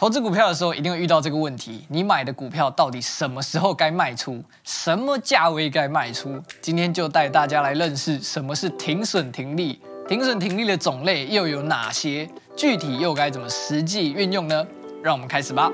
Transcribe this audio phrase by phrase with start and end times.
[0.00, 6.40] 投资股票的时候，一定会遇到这个问题：你买的股票到底什么时候该卖出，什么价位该卖出？
[6.60, 14.64] 今天就带大家来认识什么是停损停利，停损停利的种类又有哪些，具体又该怎么实际运用呢？
[15.02, 15.68] 让我们开始吧。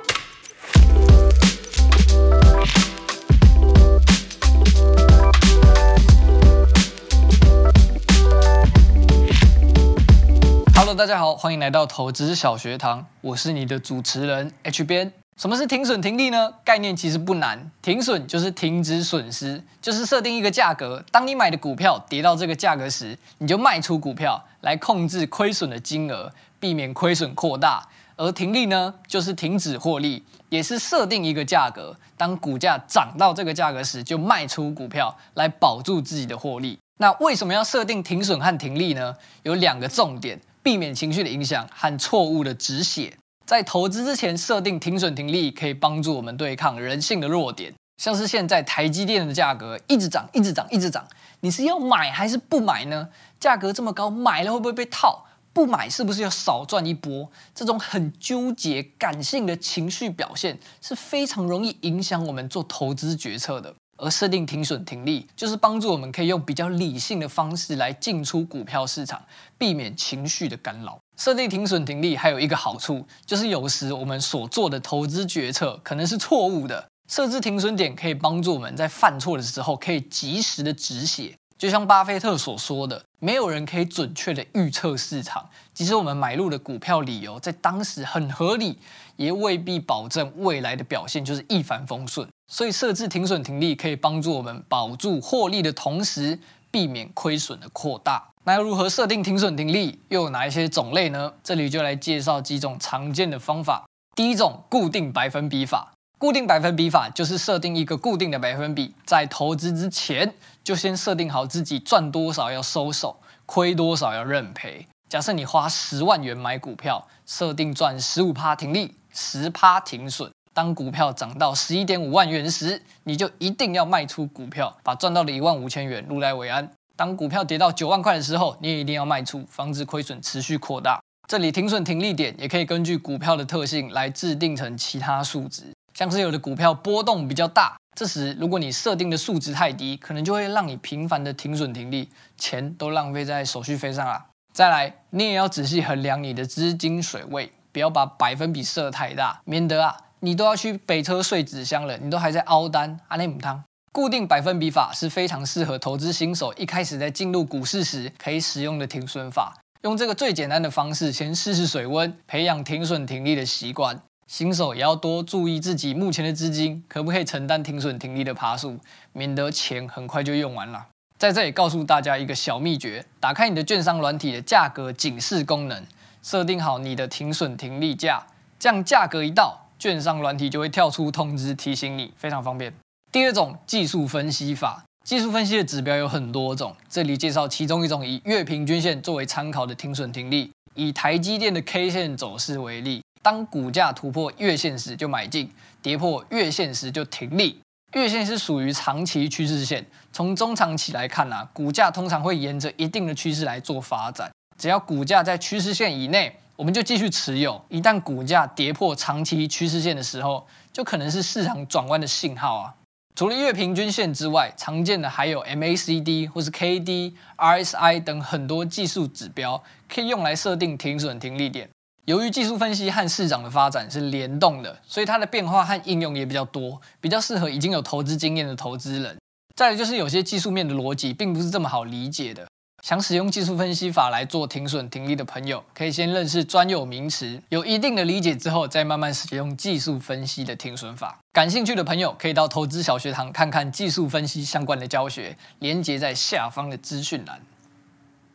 [10.97, 15.13] 大家好，欢迎来到投资小学堂，我是你的主持人 H 编。
[15.37, 16.49] 什么是停损停利呢？
[16.63, 27.85] 概念其实不难，停损就是停止损失，就是设定一个价格，当你买的股票跌到这个价格时，你就卖出股票来控制亏损的金额，避免亏损扩大。
[28.15, 36.79] 而停利呢，就是停止获利，也是设定一个价格，当股价涨到这个价格时，就卖出股票来保住自己的获利。
[36.99, 39.17] 那为什么要设定停损和停利呢？
[39.43, 40.41] 有两个重点。
[40.65, 43.15] 避免情绪的影响和错误的止血，
[43.47, 47.73] 在投资之前设定停损停利，可以帮助我们对抗人性的弱点。
[48.03, 51.07] 像是现在台积电的价格一直涨，一直涨，一直涨，
[51.41, 53.09] 你是要买还是不买呢？
[53.39, 55.27] 价格这么高，买了会不会被套？
[55.53, 57.31] 不买是不是要少赚一波？
[57.55, 63.73] 这种很纠结、感性的情绪表现是非常容易影响我们做投资决策的。
[63.97, 69.23] 而设定停损停利，就是帮助我们可以用比较理性的方式来进出股票市场，
[69.57, 70.99] 避免情绪的干扰。
[71.17, 81.35] 设定停损停利还有一个好处，就是有时我们所做的投资决策可能是错误的，设置停损点可以帮助我们在犯错的时候可以及时的止血。
[81.57, 88.77] 就像巴菲特所说的，没有人可以准确的预测市场，即使我们买入的股票理由在当时很合理，
[89.17, 92.29] 也未必保证未来的表现就是一帆风顺。
[92.47, 96.39] 所以设置停损停利可以帮助我们保住获利的同时，
[96.71, 98.31] 避免亏损的扩大。
[98.45, 99.99] 那要如何设定停损停利？
[100.09, 101.33] 又有哪一些种类呢？
[101.43, 103.85] 这里就来介绍几种常见的方法。
[104.15, 105.93] 第一种，固定百分比法。
[106.19, 113.17] 固定百分比法就是设定一个固定的百分比，在投资之前就先设定好自己赚多少要收手，
[113.47, 114.87] 亏多少要认赔。
[115.09, 120.31] 假设你花十万元买股票，设定赚十五趴停利，十趴停损。
[120.55, 126.71] 当股票涨到十一点五万元时，你就一定要卖出股票，把赚到的一万五千元入袋为安。
[126.97, 131.01] 当股票跌到九万块的时候，你也一定要卖出，防止亏损持续扩大。
[131.27, 135.65] 这里停损停利点也可以根据股票的特性来制定成其他数值。
[135.93, 144.27] 像是有的股票波动比较大，这时如果你设定的数值太低，可能就会让你频繁的停损停利，钱都浪费在手续费上了。
[144.53, 153.63] 再来，你也要仔细衡量你的资金水位，不要把百分比设太大，免得啊你都要去北车睡纸箱了，你都还在凹单阿内姆汤。
[153.93, 164.01] 固定百分比法是非常适合投资新手一开始在进入股市时可以使用的停损法，用这个最简单的方式先试试水温，培养停损停利的习惯。
[164.27, 168.79] 新手也要多注意自己目前的资金可不可以承担停损停利的爬数，
[169.13, 170.87] 免得钱很快就用完了。
[171.19, 175.85] 在这里告诉大家一个小秘诀：打开你的券商软体的价格警示功能，
[176.23, 178.27] 设定好你的停损停利价，
[178.59, 182.73] 这样价格一到，券商软体就会跳出通知提醒你，非常方便。
[183.13, 193.03] 第二种技术分析法，技术分析的指标有很多种，这里介绍其中一种以月平均线作为参考的停损停利，以台积电的 K 线走势为例。
[193.23, 197.61] 当股价突破月线时就买进，跌破月线时就停利。
[197.95, 204.31] 月线是属于长期趋势线，从中长期来看啊，股价通常会沿着一定的趋势来做发展。
[204.59, 207.61] 只要股价在趋势线以内，我们就继续持有。
[207.69, 212.75] 一旦股价跌破长期趋势线的时候，就可能是市场转弯的信号啊。
[213.17, 221.69] 除了月平均线之外，常见的还有 MACD 或是 KD、RSI 等很多技术指标，可以用来设定停损停利点。
[222.07, 229.17] 由于技术分析和市场的发展是联动的，所以它的变化和应用也比较多，比较适合已经有投资经验的投资人。
[229.57, 232.47] 再来就是有些技术面的逻辑并不是这么好理解的，
[232.85, 241.19] 想使用技术分析法来做停损停利的朋友，可以先认识专有名词，有一定的理解之后，再慢慢使用技术分析的停损法。
[241.33, 247.41] 感兴趣的朋友可以到投资小学堂看看技术分析相关的教学，连接在下方的资讯栏。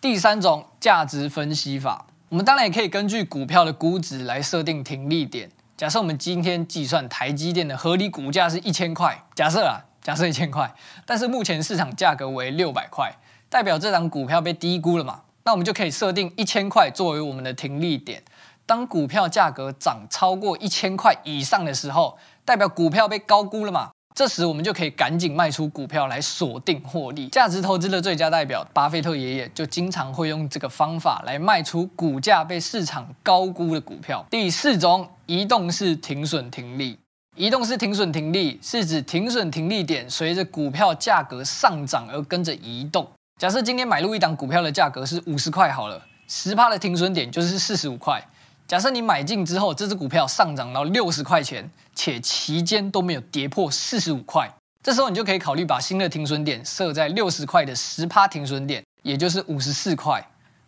[0.01, 2.07] 第三种价值分析法。
[2.29, 5.51] 我们当然也可以根据股票的估值来设定停利点。
[5.77, 10.73] 假设我们今天计算台积电的合理股价是一千块，假设啊，假设一千块，
[11.06, 13.15] 但是目前市场价格为六百块，
[13.49, 15.21] 代表这档股票被低估了嘛？
[15.43, 18.21] 那我们就可以设定一千块作为我们的停利点。
[18.67, 22.15] 当股票价格涨超过一千块以上的时候，
[22.45, 23.89] 代表股票被高估了嘛？
[24.13, 27.27] 这时我们就可以赶紧卖出股票来锁定获利。
[27.29, 34.23] 价值投资的最佳代表巴菲特爷爷就经常会用这个方法来卖出股价被市场高估的股票。
[34.29, 36.99] 第四种，移动式停损停利。
[37.35, 43.07] 移动式停损停利是指停损停利点随着股票价格上涨而跟着移动。
[43.39, 48.21] 假设今天买入一档股票的价格是五十块好了，十趴的停损点就是四十五块。
[48.68, 54.51] 假设你买进之后，这只股票上涨到六十块钱，且期间都没有跌破四十五块，
[54.83, 60.21] 这时候你就可以考虑把新的停损点设在六十块的十趴停损点，也就是五十四块。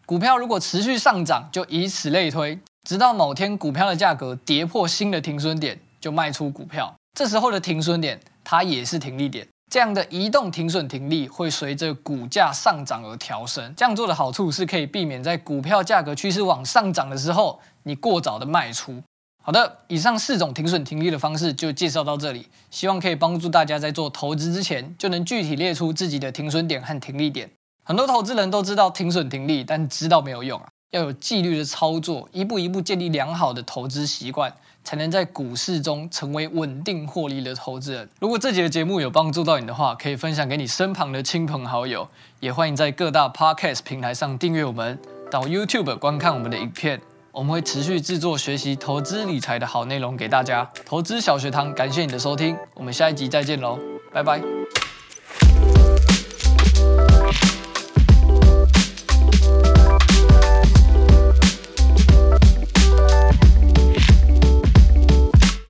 [0.06, 2.58] 股票如果持续上涨，就以此类推，
[2.88, 6.96] 直到某天股票的价格跌破新的停损点，就卖出股票。
[7.20, 9.46] 这时候的停损点，它也是停利点。
[9.72, 13.74] 这样的移动停损停利会随着股价上涨而调升。
[13.74, 19.02] 这样做的好处是可以避免在股票价格趋势往上涨的时候，你过早的卖出。
[19.42, 27.50] 好的，以上四种停损停利的方式就介绍到这里，希望可以帮助大家在做投资之前就能具体列出自己的停损点和停利点。
[27.86, 30.68] 很多投资人都知道停损停利，但知道没有用啊。
[30.90, 38.10] 要有纪律的操作，一步一步建立良好的投资习惯，才能在股市中成为稳定获利的投资人。
[38.20, 42.08] 如果这节的节目有帮助到你的话，可以分享给你身旁的亲朋好友，
[42.40, 45.00] 也欢迎在各大 Podcast 平台上订阅我们，
[45.30, 47.02] 到 YouTube 观看我们的影片。
[47.32, 50.70] 我们会持续制作学习投资理财的好内容给大家。
[50.86, 53.80] 投资小学堂，感谢你的收听，我们下一集再见喽，
[54.12, 54.51] 拜拜。